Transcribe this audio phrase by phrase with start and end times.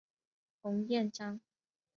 [0.63, 1.39] 彭彦章。